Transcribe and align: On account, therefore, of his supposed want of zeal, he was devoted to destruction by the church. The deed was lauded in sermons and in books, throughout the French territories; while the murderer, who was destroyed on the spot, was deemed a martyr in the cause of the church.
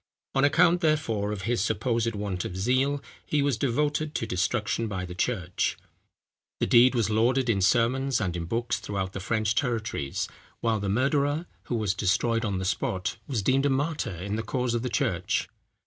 On 0.33 0.43
account, 0.43 0.81
therefore, 0.81 1.31
of 1.31 1.43
his 1.43 1.63
supposed 1.63 2.15
want 2.15 2.43
of 2.43 2.57
zeal, 2.57 3.03
he 3.23 3.43
was 3.43 3.55
devoted 3.55 4.15
to 4.15 4.25
destruction 4.25 4.87
by 4.87 5.05
the 5.05 5.13
church. 5.13 5.77
The 6.59 6.65
deed 6.65 6.95
was 6.95 7.11
lauded 7.11 7.51
in 7.51 7.61
sermons 7.61 8.19
and 8.19 8.35
in 8.35 8.45
books, 8.45 8.79
throughout 8.79 9.13
the 9.13 9.19
French 9.19 9.53
territories; 9.53 10.27
while 10.59 10.79
the 10.79 10.89
murderer, 10.89 11.45
who 11.65 11.75
was 11.75 11.93
destroyed 11.93 12.43
on 12.43 12.57
the 12.57 12.65
spot, 12.65 13.17
was 13.27 13.43
deemed 13.43 13.67
a 13.67 13.69
martyr 13.69 14.15
in 14.15 14.37
the 14.37 14.41
cause 14.41 14.73
of 14.73 14.81
the 14.81 14.89
church. 14.89 15.47